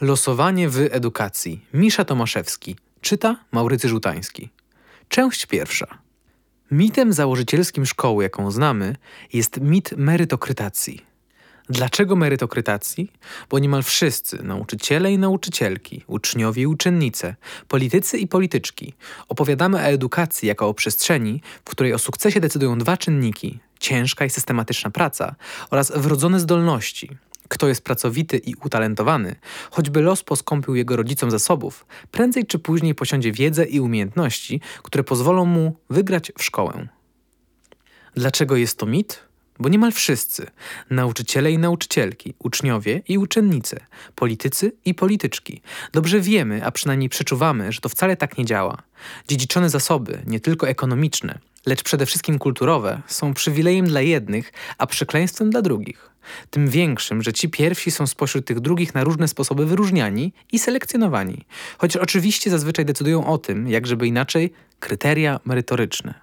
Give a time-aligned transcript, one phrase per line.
[0.00, 1.64] Losowanie w edukacji.
[1.74, 2.76] Misza Tomaszewski.
[3.00, 4.48] Czyta Maurycy Żutański.
[5.08, 5.86] Część pierwsza.
[6.70, 8.96] Mitem założycielskim szkoły, jaką znamy,
[9.32, 11.02] jest mit merytokrytacji.
[11.68, 13.12] Dlaczego merytokrytacji?
[13.50, 17.36] Bo niemal wszyscy, nauczyciele i nauczycielki, uczniowie i uczennice,
[17.68, 18.94] politycy i polityczki,
[19.28, 24.30] opowiadamy o edukacji jako o przestrzeni, w której o sukcesie decydują dwa czynniki ciężka i
[24.30, 25.34] systematyczna praca
[25.70, 27.10] oraz wrodzone zdolności,
[27.48, 29.36] kto jest pracowity i utalentowany,
[29.70, 35.44] choćby los poskąpił jego rodzicom zasobów, prędzej czy później posiądzie wiedzę i umiejętności, które pozwolą
[35.44, 36.88] mu wygrać w szkołę.
[38.14, 39.28] Dlaczego jest to mit?
[39.60, 40.46] Bo niemal wszyscy
[40.90, 43.80] nauczyciele i nauczycielki, uczniowie i uczennice,
[44.14, 45.62] politycy i polityczki
[45.92, 48.82] dobrze wiemy, a przynajmniej przeczuwamy, że to wcale tak nie działa.
[49.28, 51.38] Dziedziczone zasoby, nie tylko ekonomiczne,
[51.68, 56.10] lecz przede wszystkim kulturowe, są przywilejem dla jednych, a przekleństwem dla drugich.
[56.50, 61.44] Tym większym, że ci pierwsi są spośród tych drugich na różne sposoby wyróżniani i selekcjonowani,
[61.78, 66.14] chociaż oczywiście zazwyczaj decydują o tym, jak żeby inaczej, kryteria merytoryczne.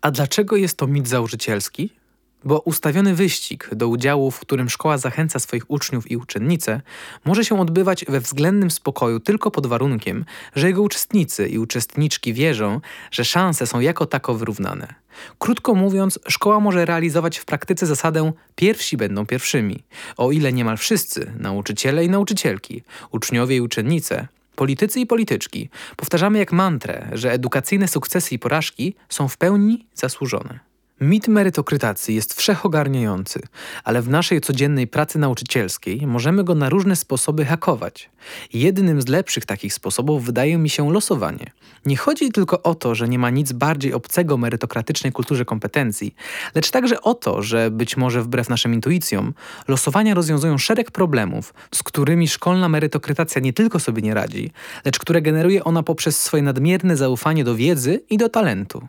[0.00, 2.03] A dlaczego jest to mit założycielski?
[2.44, 6.80] Bo ustawiony wyścig do udziału, w którym szkoła zachęca swoich uczniów i uczennice,
[7.24, 10.24] może się odbywać we względnym spokoju tylko pod warunkiem,
[10.56, 14.94] że jego uczestnicy i uczestniczki wierzą, że szanse są jako tako wyrównane.
[15.38, 19.82] Krótko mówiąc, szkoła może realizować w praktyce zasadę pierwsi będą pierwszymi,
[20.16, 26.52] o ile niemal wszyscy, nauczyciele i nauczycielki, uczniowie i uczennice, politycy i polityczki, powtarzamy jak
[26.52, 30.73] mantrę, że edukacyjne sukcesy i porażki są w pełni zasłużone.
[31.04, 33.40] Mit merytokrytacji jest wszechogarniający,
[33.84, 38.10] ale w naszej codziennej pracy nauczycielskiej możemy go na różne sposoby hakować.
[38.52, 41.50] Jednym z lepszych takich sposobów wydaje mi się losowanie.
[41.86, 46.14] Nie chodzi tylko o to, że nie ma nic bardziej obcego merytokratycznej kulturze kompetencji,
[46.54, 49.34] lecz także o to, że być może wbrew naszym intuicjom,
[49.68, 54.50] losowania rozwiązują szereg problemów, z którymi szkolna merytokrytacja nie tylko sobie nie radzi,
[54.84, 58.88] lecz które generuje ona poprzez swoje nadmierne zaufanie do wiedzy i do talentu.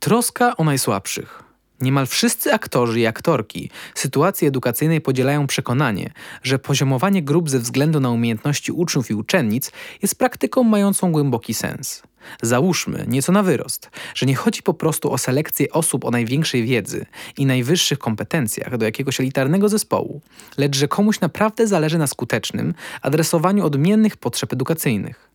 [0.00, 1.42] Troska o najsłabszych.
[1.80, 6.12] Niemal wszyscy aktorzy i aktorki sytuacji edukacyjnej podzielają przekonanie,
[6.42, 9.72] że poziomowanie grup ze względu na umiejętności uczniów i uczennic
[10.02, 12.02] jest praktyką mającą głęboki sens.
[12.42, 17.06] Załóżmy, nieco na wyrost, że nie chodzi po prostu o selekcję osób o największej wiedzy
[17.36, 20.20] i najwyższych kompetencjach do jakiegoś elitarnego zespołu,
[20.58, 25.29] lecz że komuś naprawdę zależy na skutecznym adresowaniu odmiennych potrzeb edukacyjnych.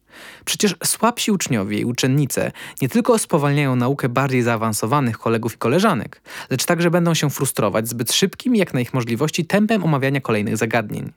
[0.46, 6.66] Przecież słabsi uczniowie i uczennice nie tylko spowalniają naukę bardziej zaawansowanych kolegów i koleżanek, lecz
[6.66, 11.12] także będą się frustrować zbyt szybkim, jak na ich możliwości, tempem omawiania kolejnych zagadnień.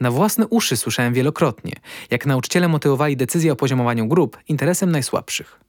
[0.00, 1.72] Na własne uszy słyszałem wielokrotnie,
[2.10, 5.60] jak nauczyciele motywowali decyzję o poziomowaniu grup interesem najsłabszych.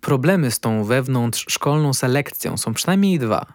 [0.00, 3.46] Problemy z tą wewnątrz szkolną selekcją są przynajmniej dwa.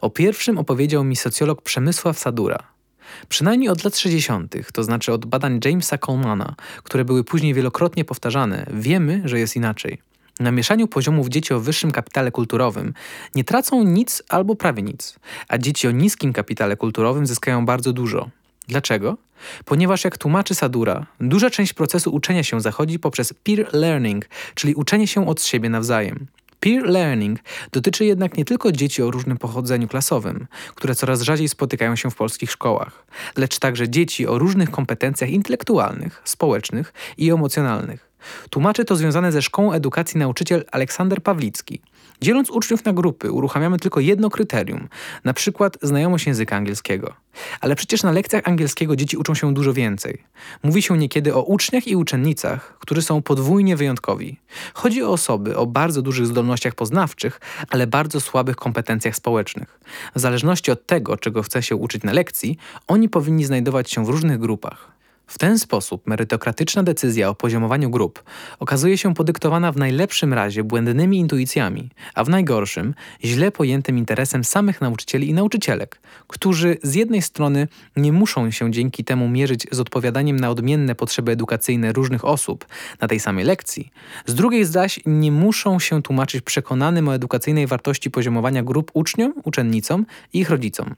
[0.00, 2.58] O pierwszym opowiedział mi socjolog Przemysław Sadura–
[3.28, 8.66] Przynajmniej od lat 60., to znaczy od badań Jamesa Colemana, które były później wielokrotnie powtarzane,
[8.74, 9.98] wiemy, że jest inaczej.
[10.40, 12.94] Na mieszaniu poziomów dzieci o wyższym kapitale kulturowym
[13.34, 15.16] nie tracą nic albo prawie nic,
[15.48, 18.30] a dzieci o niskim kapitale kulturowym zyskają bardzo dużo.
[18.68, 19.16] Dlaczego?
[19.64, 25.06] Ponieważ, jak tłumaczy Sadura, duża część procesu uczenia się zachodzi poprzez peer learning, czyli uczenie
[25.06, 26.26] się od siebie nawzajem.
[26.60, 27.38] Peer learning
[27.72, 32.14] dotyczy jednak nie tylko dzieci o różnym pochodzeniu klasowym, które coraz rzadziej spotykają się w
[32.14, 33.06] polskich szkołach,
[33.36, 38.09] lecz także dzieci o różnych kompetencjach intelektualnych, społecznych i emocjonalnych.
[38.50, 41.80] Tłumaczy to związane ze Szkołą Edukacji nauczyciel Aleksander Pawlicki.
[42.22, 44.88] Dzieląc uczniów na grupy, uruchamiamy tylko jedno kryterium,
[45.24, 47.14] na przykład znajomość języka angielskiego.
[47.60, 50.22] Ale przecież na lekcjach angielskiego dzieci uczą się dużo więcej.
[50.62, 54.36] Mówi się niekiedy o uczniach i uczennicach, którzy są podwójnie wyjątkowi.
[54.74, 59.80] Chodzi o osoby o bardzo dużych zdolnościach poznawczych, ale bardzo słabych kompetencjach społecznych.
[60.14, 64.08] W zależności od tego, czego chce się uczyć na lekcji, oni powinni znajdować się w
[64.08, 64.99] różnych grupach.
[65.30, 68.22] W ten sposób merytokratyczna decyzja o poziomowaniu grup
[68.58, 74.80] okazuje się podyktowana w najlepszym razie błędnymi intuicjami, a w najgorszym źle pojętym interesem samych
[74.80, 80.40] nauczycieli i nauczycielek, którzy z jednej strony nie muszą się dzięki temu mierzyć z odpowiadaniem
[80.40, 82.66] na odmienne potrzeby edukacyjne różnych osób
[83.00, 83.92] na tej samej lekcji,
[84.26, 90.06] z drugiej zaś nie muszą się tłumaczyć przekonanym o edukacyjnej wartości poziomowania grup uczniom, uczennicom
[90.32, 90.94] i ich rodzicom.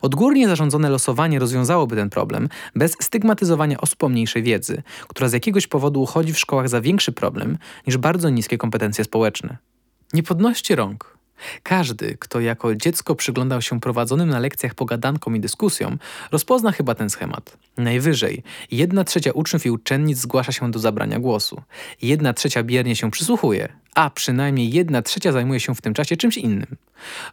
[0.00, 5.66] Odgórnie zarządzone losowanie rozwiązałoby ten problem bez stygmatyzowania osób o mniejszej wiedzy, która z jakiegoś
[5.66, 9.56] powodu uchodzi w szkołach za większy problem niż bardzo niskie kompetencje społeczne.
[10.12, 11.11] Nie podnoście rąk.
[11.62, 15.98] Każdy, kto jako dziecko przyglądał się prowadzonym na lekcjach pogadankom i dyskusjom,
[16.32, 17.56] rozpozna chyba ten schemat.
[17.76, 21.62] Najwyżej, jedna trzecia uczniów i uczennic zgłasza się do zabrania głosu.
[22.02, 26.36] Jedna trzecia biernie się przysłuchuje, a przynajmniej jedna trzecia zajmuje się w tym czasie czymś
[26.36, 26.76] innym.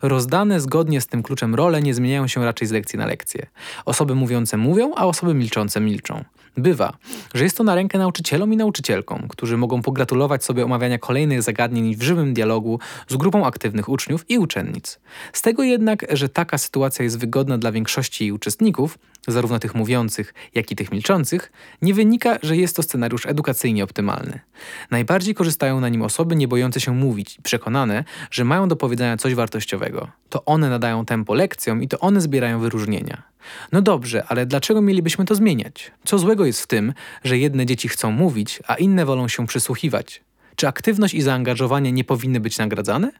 [0.02, 3.46] Rozdane zgodnie z tym kluczem role nie zmieniają się raczej z lekcji na lekcję.
[3.86, 6.24] Osoby mówiące mówią, a osoby milczące milczą.
[6.58, 6.98] Bywa,
[7.34, 11.96] że jest to na rękę nauczycielom i nauczycielkom, którzy mogą pogratulować sobie omawiania kolejnych zagadnień
[11.96, 13.99] w żywym dialogu z grupą aktywnych uczniów
[14.30, 15.00] i uczennic.
[15.34, 20.34] Z tego jednak, że taka sytuacja jest wygodna dla większości jej uczestników, zarówno tych mówiących,
[20.56, 21.52] jak i tych milczących,
[21.82, 24.40] nie wynika, że jest to scenariusz edukacyjnie optymalny.
[24.92, 29.18] Najbardziej korzystają na nim osoby nie bojące się mówić i przekonane, że mają do powiedzenia
[29.18, 30.12] coś wartościowego.
[30.30, 33.24] To one nadają tempo lekcjom i to one zbierają wyróżnienia.
[33.72, 35.92] No dobrze, ale dlaczego mielibyśmy to zmieniać?
[36.06, 36.94] Co złego jest w tym,
[37.24, 40.22] że jedne dzieci chcą mówić, a inne wolą się przysłuchiwać?
[40.56, 43.12] Czy aktywność i zaangażowanie nie powinny być nagradzane?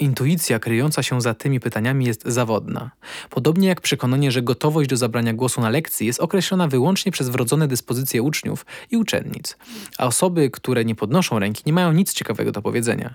[0.00, 2.90] Intuicja kryjąca się za tymi pytaniami jest zawodna.
[3.30, 7.68] Podobnie jak przekonanie, że gotowość do zabrania głosu na lekcji jest określona wyłącznie przez wrodzone
[7.68, 9.56] dyspozycje uczniów i uczennic,
[9.98, 13.14] a osoby, które nie podnoszą ręki, nie mają nic ciekawego do powiedzenia.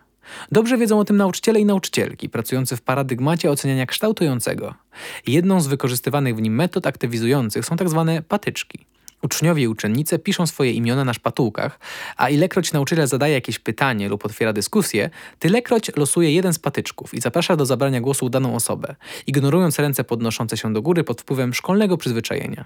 [0.51, 4.73] Dobrze wiedzą o tym nauczyciele i nauczycielki pracujący w paradygmacie oceniania kształtującego.
[5.27, 8.05] Jedną z wykorzystywanych w nim metod aktywizujących są tzw.
[8.15, 8.85] Tak patyczki.
[9.25, 11.79] Uczniowie i uczennice piszą swoje imiona na szpatułkach,
[12.17, 17.21] a ilekroć nauczyciel zadaje jakieś pytanie lub otwiera dyskusję, tylekroć losuje jeden z patyczków i
[17.21, 18.95] zaprasza do zabrania głosu daną osobę,
[19.27, 22.65] ignorując ręce podnoszące się do góry pod wpływem szkolnego przyzwyczajenia.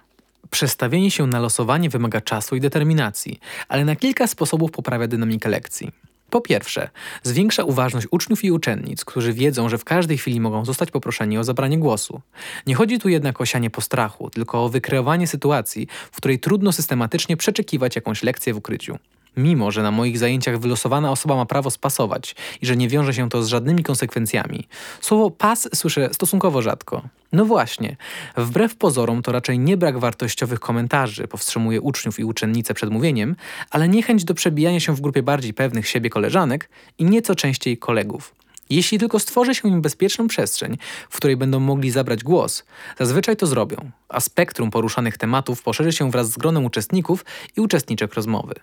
[0.49, 5.91] Przestawienie się na losowanie wymaga czasu i determinacji, ale na kilka sposobów poprawia dynamikę lekcji.
[6.29, 6.89] Po pierwsze,
[7.23, 11.43] zwiększa uważność uczniów i uczennic, którzy wiedzą, że w każdej chwili mogą zostać poproszeni o
[11.43, 12.21] zabranie głosu.
[12.67, 17.37] Nie chodzi tu jednak o sianie postrachu, tylko o wykreowanie sytuacji, w której trudno systematycznie
[17.37, 18.97] przeczekiwać jakąś lekcję w ukryciu.
[19.39, 23.29] Mimo, że na moich zajęciach wylosowana osoba ma prawo spasować i że nie wiąże się
[23.29, 24.67] to z żadnymi konsekwencjami,
[25.01, 27.01] słowo pas słyszę stosunkowo rzadko.
[27.33, 27.95] No właśnie,
[28.37, 33.35] wbrew pozorom to raczej nie brak wartościowych komentarzy powstrzymuje uczniów i uczennice przed mówieniem,
[33.69, 38.38] ale niechęć do przebijania się w grupie bardziej pewnych siebie koleżanek i nieco częściej kolegów.
[38.69, 40.77] Jeśli tylko stworzy się im bezpieczną przestrzeń,
[41.09, 42.63] w której będą mogli zabrać głos,
[42.99, 47.25] zazwyczaj to zrobią, a spektrum poruszanych tematów poszerzy się wraz z gronem uczestników
[47.57, 48.53] i uczestniczek rozmowy.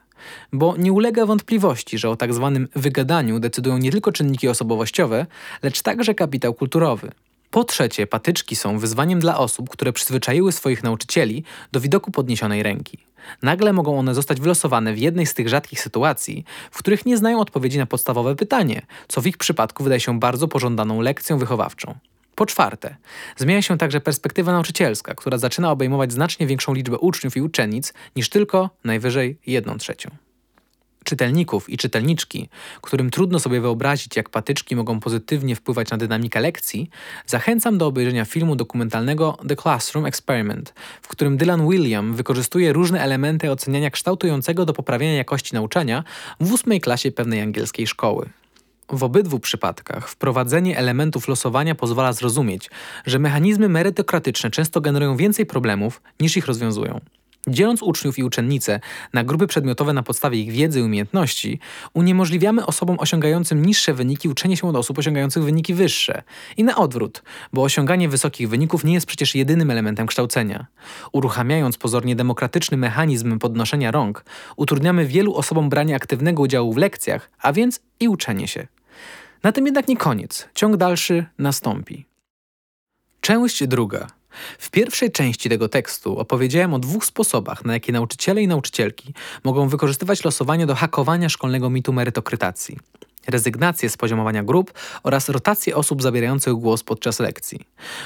[0.52, 5.26] Bo nie ulega wątpliwości, że o tak zwanym wygadaniu decydują nie tylko czynniki osobowościowe,
[5.62, 7.12] lecz także kapitał kulturowy.
[7.56, 12.98] Po trzecie, patyczki są wyzwaniem dla osób, które przyzwyczaiły swoich nauczycieli do widoku podniesionej ręki.
[13.42, 17.40] Nagle mogą one zostać wylosowane w jednej z tych rzadkich sytuacji, w których nie znają
[17.40, 21.94] odpowiedzi na podstawowe pytanie, co w ich przypadku wydaje się bardzo pożądaną lekcją wychowawczą.
[22.34, 22.96] Po czwarte,
[23.36, 28.28] zmienia się także perspektywa nauczycielska, która zaczyna obejmować znacznie większą liczbę uczniów i uczennic niż
[28.28, 30.25] tylko najwyżej jedną trzecią
[31.06, 32.48] czytelników i czytelniczki,
[32.80, 36.90] którym trudno sobie wyobrazić, jak patyczki mogą pozytywnie wpływać na dynamikę lekcji,
[37.26, 43.50] zachęcam do obejrzenia filmu dokumentalnego The Classroom Experiment, w którym Dylan William wykorzystuje różne elementy
[43.50, 46.04] oceniania kształtującego do poprawienia jakości nauczania
[46.40, 48.28] w ósmej klasie pewnej angielskiej szkoły.
[48.92, 52.70] W obydwu przypadkach wprowadzenie elementów losowania pozwala zrozumieć,
[53.06, 57.00] że mechanizmy merytokratyczne często generują więcej problemów niż ich rozwiązują.
[57.48, 58.80] Dzieląc uczniów i uczennice
[59.12, 61.60] na grupy przedmiotowe na podstawie ich wiedzy i umiejętności,
[61.94, 66.22] uniemożliwiamy osobom osiągającym niższe wyniki uczenie się od osób osiągających wyniki wyższe.
[66.56, 67.22] I na odwrót,
[67.52, 70.66] bo osiąganie wysokich wyników nie jest przecież jedynym elementem kształcenia.
[71.12, 74.24] Uruchamiając pozornie demokratyczny mechanizm podnoszenia rąk,
[74.56, 78.66] utrudniamy wielu osobom branie aktywnego udziału w lekcjach, a więc i uczenie się.
[79.42, 80.48] Na tym jednak nie koniec.
[80.54, 82.06] Ciąg dalszy nastąpi.
[83.20, 84.06] Część druga.
[84.58, 89.68] W pierwszej części tego tekstu opowiedziałem o dwóch sposobach, na jakie nauczyciele i nauczycielki mogą
[89.68, 92.78] wykorzystywać losowanie do hakowania szkolnego mitu merytokrytacji.
[93.28, 94.72] Rezygnację z poziomowania grup
[95.02, 97.60] oraz rotację osób zabierających głos podczas lekcji.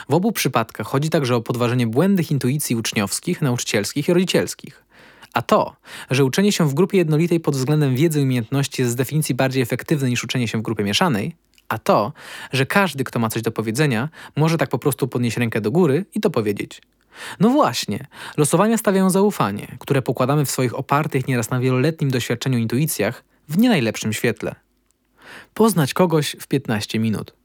[0.09, 4.85] W obu przypadkach chodzi także o podważenie błędnych intuicji uczniowskich, nauczycielskich i rodzicielskich.
[5.33, 5.77] A to,
[6.11, 9.63] że uczenie się w grupie jednolitej pod względem wiedzy i umiejętności jest z definicji bardziej
[9.63, 11.37] efektywne niż uczenie się w grupie mieszanej,
[11.71, 12.13] a to,
[12.53, 16.05] że każdy, kto ma coś do powiedzenia, może tak po prostu podnieść rękę do góry
[16.15, 16.83] i to powiedzieć.
[17.41, 23.25] No właśnie, losowania stawiają zaufanie, które pokładamy w swoich opartych nieraz na wieloletnim doświadczeniu intuicjach
[23.49, 24.55] w nie najlepszym świetle.
[25.55, 27.40] Poznać kogoś w 15 minut.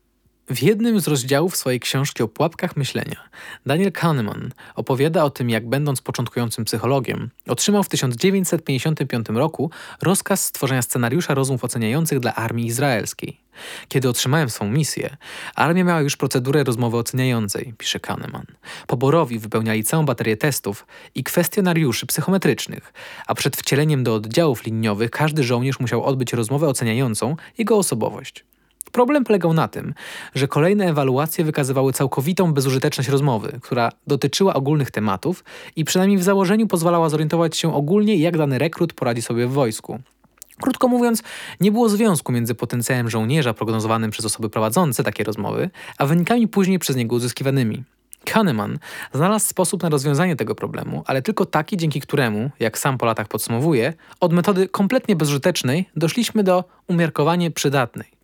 [0.49, 3.29] W jednym z rozdziałów swojej książki o pułapkach myślenia,
[3.65, 9.71] Daniel Kahneman opowiada o tym, jak będąc początkującym psychologiem, otrzymał w 1955 roku
[10.01, 13.39] rozkaz stworzenia scenariusza rozmów oceniających dla armii izraelskiej.
[13.87, 15.17] Kiedy otrzymałem swą misję,
[15.55, 18.45] armia miała już procedurę rozmowy oceniającej, pisze Kahneman.
[18.87, 20.85] Poborowi wypełniali całą baterię testów
[21.15, 22.93] i kwestionariuszy psychometrycznych,
[23.27, 28.45] a przed wcieleniem do oddziałów liniowych każdy żołnierz musiał odbyć rozmowę oceniającą jego osobowość.
[28.95, 29.93] Problem polegał na tym,
[30.35, 35.43] że kolejne ewaluacje wykazywały całkowitą bezużyteczność rozmowy, która dotyczyła ogólnych tematów
[35.75, 39.99] i przynajmniej w założeniu pozwalała zorientować się ogólnie, jak dany rekrut poradzi sobie w wojsku.
[40.61, 41.23] Krótko mówiąc,
[41.59, 46.79] nie było związku między potencjałem żołnierza prognozowanym przez osoby prowadzące takie rozmowy, a wynikami później
[46.79, 47.83] przez niego uzyskiwanymi.
[48.25, 48.79] Kahneman
[49.13, 53.27] znalazł sposób na rozwiązanie tego problemu, ale tylko taki, dzięki któremu, jak sam po latach
[53.27, 58.14] podsumowuje, od metody kompletnie bezużytecznej doszliśmy do umiarkowanie przydatnej.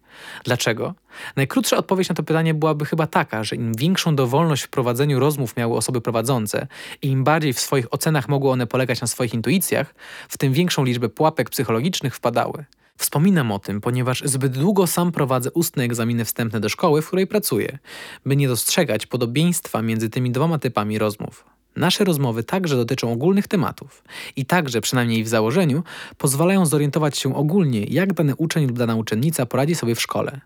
[0.43, 0.93] Dlaczego?
[1.35, 5.57] Najkrótsza odpowiedź na to pytanie byłaby chyba taka, że im większą dowolność w prowadzeniu rozmów
[5.57, 6.67] miały osoby prowadzące
[7.01, 9.95] i im bardziej w swoich ocenach mogły one polegać na swoich intuicjach,
[10.29, 12.65] w tym większą liczbę pułapek psychologicznych wpadały.
[12.97, 17.27] Wspominam o tym, ponieważ zbyt długo sam prowadzę ustne egzaminy wstępne do szkoły, w której
[17.27, 17.77] pracuję,
[18.25, 21.45] by nie dostrzegać podobieństwa między tymi dwoma typami rozmów.
[21.75, 24.03] Nasze rozmowy także dotyczą ogólnych tematów
[24.35, 25.83] i także, przynajmniej w założeniu,
[26.17, 30.41] pozwalają zorientować się ogólnie, jak dany uczeń lub dana uczennica poradzi sobie w szkole.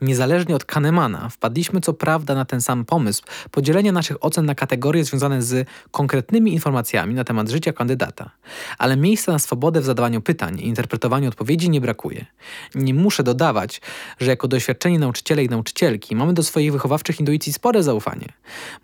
[0.00, 5.04] Niezależnie od Kahnemana, wpadliśmy co prawda na ten sam pomysł podzielenia naszych ocen na kategorie
[5.04, 8.30] związane z konkretnymi informacjami na temat życia kandydata,
[8.78, 12.26] ale miejsca na swobodę w zadawaniu pytań i interpretowaniu odpowiedzi nie brakuje.
[12.74, 13.80] Nie muszę dodawać,
[14.20, 18.28] że jako doświadczeni nauczyciele i nauczycielki mamy do swoich wychowawczych intuicji spore zaufanie.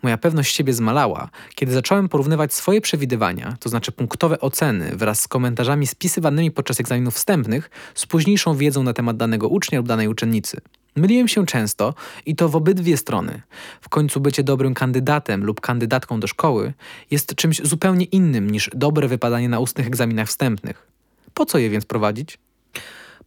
[0.03, 5.27] Moja pewność siebie zmalała, kiedy zacząłem porównywać swoje przewidywania, to znaczy punktowe oceny wraz z
[5.27, 10.61] komentarzami spisywanymi podczas egzaminów wstępnych, z późniejszą wiedzą na temat danego ucznia lub danej uczennicy.
[10.95, 11.93] Myliłem się często
[12.25, 13.41] i to w obydwie strony.
[13.81, 16.73] W końcu bycie dobrym kandydatem lub kandydatką do szkoły
[17.11, 20.87] jest czymś zupełnie innym niż dobre wypadanie na ustnych egzaminach wstępnych.
[21.33, 22.37] Po co je więc prowadzić?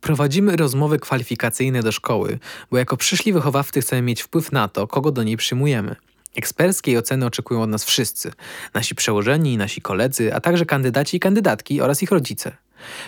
[0.01, 2.39] Prowadzimy rozmowy kwalifikacyjne do szkoły,
[2.71, 5.97] bo jako przyszli wychowawcy chcemy mieć wpływ na to, kogo do niej przyjmujemy.
[6.37, 8.33] Eksperckiej oceny oczekują od nas wszyscy:
[8.75, 12.57] nasi przełożeni, nasi koledzy, a także kandydaci i kandydatki oraz ich rodzice.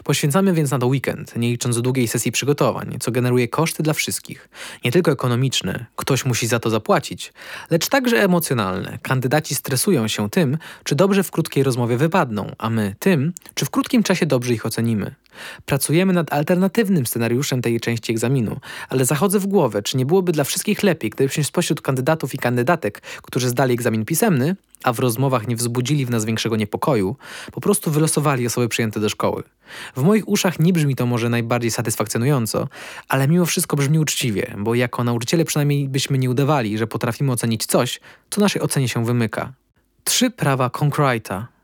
[0.04, 4.48] Poświęcamy więc na to weekend, nie licząc długiej sesji przygotowań, co generuje koszty dla wszystkich.
[4.84, 7.32] Nie tylko ekonomiczne, ktoś musi za to zapłacić,
[7.70, 8.98] lecz także emocjonalne.
[9.02, 13.70] Kandydaci stresują się tym, czy dobrze w krótkiej rozmowie wypadną, a my tym, czy w
[13.70, 15.14] krótkim czasie dobrze ich ocenimy.
[15.66, 20.44] Pracujemy nad alternatywnym scenariuszem tej części egzaminu, ale zachodzę w głowę, czy nie byłoby dla
[20.44, 25.56] wszystkich lepiej, gdybyśmy spośród kandydatów i kandydatek, którzy zdali egzamin pisemny, a w rozmowach nie
[25.56, 27.16] wzbudzili w nas większego niepokoju,
[27.52, 29.42] po prostu wylosowali osoby przyjęte do szkoły.
[29.96, 32.68] W moich uszach nie brzmi to może najbardziej satysfakcjonująco,
[33.08, 37.66] ale mimo wszystko brzmi uczciwie, bo jako nauczyciele przynajmniej byśmy nie udawali, że potrafimy ocenić
[37.66, 39.52] coś, co naszej ocenie się wymyka.
[40.04, 41.57] Trzy prawa Concreta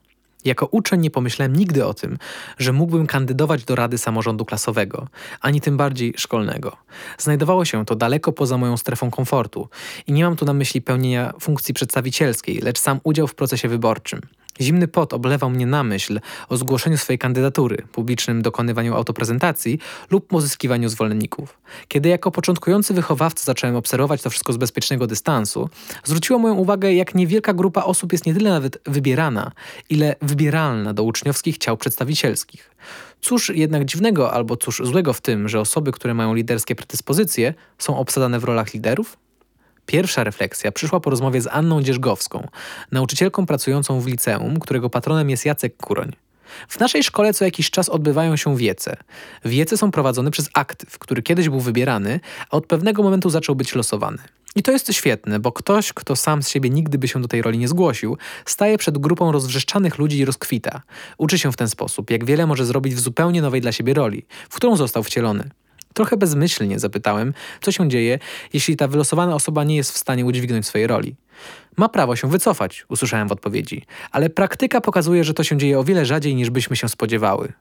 [0.44, 2.18] jako uczeń nie pomyślałem nigdy o tym,
[2.58, 5.08] że mógłbym kandydować do Rady Samorządu Klasowego,
[5.40, 6.76] ani tym bardziej szkolnego.
[7.18, 9.68] Znajdowało się to daleko poza moją strefą komfortu
[10.06, 14.20] i nie mam tu na myśli pełnienia funkcji przedstawicielskiej, lecz sam udział w procesie wyborczym.
[14.60, 19.78] Zimny pot oblewał mnie na myśl o zgłoszeniu swojej kandydatury, publicznym dokonywaniu autoprezentacji
[20.10, 21.58] lub pozyskiwaniu zwolenników.
[21.88, 25.68] Kiedy jako początkujący wychowawca zacząłem obserwować to wszystko z bezpiecznego dystansu,
[26.04, 29.52] zwróciło moją uwagę, jak niewielka grupa osób jest nie tyle nawet wybierana,
[29.90, 32.70] ile wybieralna do uczniowskich ciał przedstawicielskich.
[33.20, 37.98] Cóż jednak dziwnego albo cóż złego w tym, że osoby, które mają liderskie predyspozycje, są
[37.98, 39.23] obsadzane w rolach liderów?
[39.86, 42.48] Pierwsza refleksja przyszła po rozmowie z Anną Dzierżgowską,
[42.92, 46.12] nauczycielką pracującą w liceum, którego patronem jest Jacek Kuroń.
[46.68, 48.96] W naszej szkole co jakiś czas odbywają się wiece.
[49.44, 53.74] Wiece są prowadzone przez aktyw, który kiedyś był wybierany, a od pewnego momentu zaczął być
[53.74, 54.18] losowany.
[54.56, 57.42] I to jest świetne, bo ktoś, kto sam z siebie nigdy by się do tej
[57.42, 60.82] roli nie zgłosił, staje przed grupą rozwrzeszczanych ludzi i rozkwita.
[61.18, 64.26] Uczy się w ten sposób, jak wiele może zrobić w zupełnie nowej dla siebie roli,
[64.50, 65.50] w którą został wcielony.
[65.94, 68.18] Trochę bezmyślnie zapytałem, co się dzieje,
[68.52, 71.16] jeśli ta wylosowana osoba nie jest w stanie udźwignąć swojej roli.
[71.76, 75.84] Ma prawo się wycofać, usłyszałem w odpowiedzi, ale praktyka pokazuje, że to się dzieje o
[75.84, 77.52] wiele rzadziej niż byśmy się spodziewały.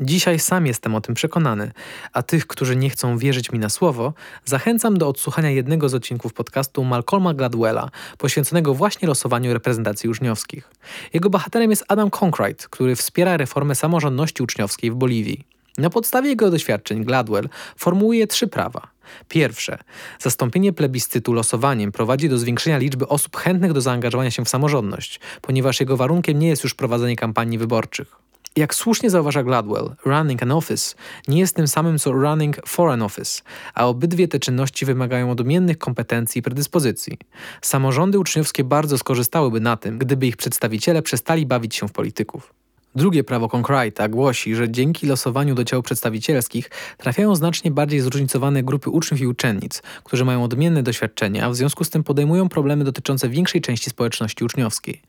[0.00, 1.72] Dzisiaj sam jestem o tym przekonany,
[2.12, 6.32] a tych, którzy nie chcą wierzyć mi na słowo, zachęcam do odsłuchania jednego z odcinków
[6.32, 10.70] podcastu Malcolma Gladwella, poświęconego właśnie losowaniu reprezentacji uczniowskich.
[11.12, 15.57] Jego bohaterem jest Adam Concrete, który wspiera reformę samorządności uczniowskiej w Boliwii.
[15.78, 18.90] Na podstawie jego doświadczeń Gladwell formułuje trzy prawa.
[19.28, 19.78] Pierwsze,
[20.18, 25.80] zastąpienie plebiscytu losowaniem prowadzi do zwiększenia liczby osób chętnych do zaangażowania się w samorządność, ponieważ
[25.80, 28.16] jego warunkiem nie jest już prowadzenie kampanii wyborczych.
[28.56, 30.94] Jak słusznie zauważa Gladwell, running an office
[31.28, 33.42] nie jest tym samym co running for an office,
[33.74, 37.18] a obydwie te czynności wymagają odmiennych kompetencji i predyspozycji.
[37.62, 42.54] Samorządy uczniowskie bardzo skorzystałyby na tym, gdyby ich przedstawiciele przestali bawić się w polityków.
[42.94, 48.90] Drugie prawo Concreta głosi, że dzięki losowaniu do ciał przedstawicielskich trafiają znacznie bardziej zróżnicowane grupy
[48.90, 53.28] uczniów i uczennic, którzy mają odmienne doświadczenia, a w związku z tym podejmują problemy dotyczące
[53.28, 55.02] większej części społeczności uczniowskiej.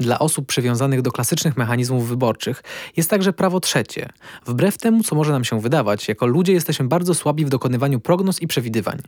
[0.00, 2.62] Dla osób przywiązanych do klasycznych mechanizmów wyborczych
[2.96, 4.08] jest także prawo trzecie.
[4.46, 8.42] Wbrew temu, co może nam się wydawać, jako ludzie jesteśmy bardzo słabi w dokonywaniu prognoz
[8.42, 8.98] i przewidywań.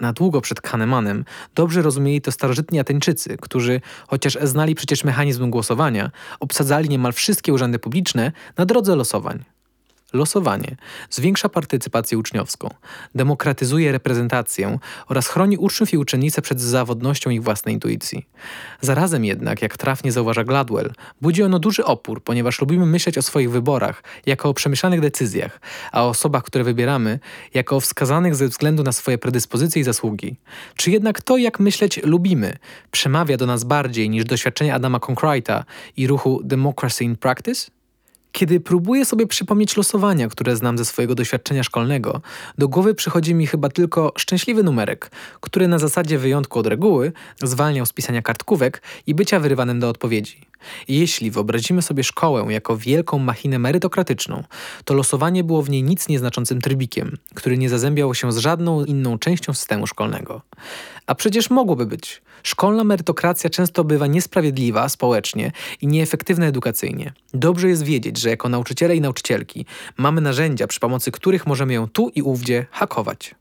[0.00, 1.24] Na długo przed Kahnemanem
[1.54, 6.10] dobrze rozumieli to starożytni Ateńczycy, którzy, chociaż znali przecież mechanizm głosowania,
[6.40, 9.53] obsadzali niemal wszystkie urzędy publiczne na drodze losowań.
[10.14, 10.76] Losowanie
[11.10, 12.68] zwiększa partycypację uczniowską,
[13.14, 14.78] demokratyzuje reprezentację
[15.08, 18.26] oraz chroni uczniów i uczennice przed zawodnością ich własnej intuicji.
[18.80, 23.50] Zarazem jednak, jak trafnie zauważa Gladwell, budzi ono duży opór, ponieważ lubimy myśleć o swoich
[23.50, 25.60] wyborach jako o przemyślanych decyzjach,
[25.92, 27.18] a o osobach, które wybieramy,
[27.54, 30.36] jako o wskazanych ze względu na swoje predyspozycje i zasługi.
[30.76, 32.56] Czy jednak to, jak myśleć lubimy,
[32.90, 35.64] przemawia do nas bardziej niż doświadczenie Adama Concreta
[35.96, 37.73] i ruchu Democracy in Practice?
[38.34, 42.20] Kiedy próbuję sobie przypomnieć losowania, które znam ze swojego doświadczenia szkolnego,
[42.58, 45.10] do głowy przychodzi mi chyba tylko szczęśliwy numerek,
[45.40, 47.12] który na zasadzie wyjątku od reguły
[47.42, 50.40] zwalniał z pisania kartkówek i bycia wyrywanym do odpowiedzi.
[50.88, 54.44] Jeśli wyobrazimy sobie szkołę jako wielką machinę merytokratyczną,
[54.84, 59.18] to losowanie było w niej nic nieznaczącym trybikiem, który nie zazębiał się z żadną inną
[59.18, 60.42] częścią systemu szkolnego.
[61.06, 62.22] A przecież mogłoby być.
[62.42, 67.12] Szkolna merytokracja często bywa niesprawiedliwa społecznie i nieefektywna edukacyjnie.
[67.34, 71.88] Dobrze jest wiedzieć, że jako nauczyciele i nauczycielki mamy narzędzia, przy pomocy których możemy ją
[71.88, 73.34] tu i ówdzie hakować.